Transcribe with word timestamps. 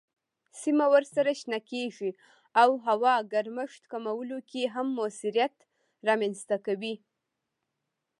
سیمه 0.61 0.85
ورسره 0.93 1.31
شنه 1.41 1.59
کیږي 1.69 2.11
او 2.61 2.69
هوا 2.87 3.15
ګرمښت 3.33 3.83
کمولو 3.91 4.39
کې 4.49 4.61
هم 4.73 4.87
موثریت 4.97 5.55
رامنځ 6.07 6.37
کوي. 6.65 6.95